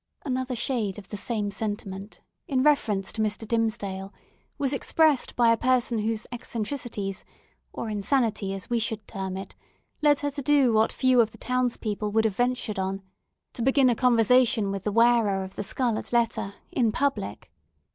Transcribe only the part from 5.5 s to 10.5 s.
a person whose eccentricities—insanity, as we should term it—led her to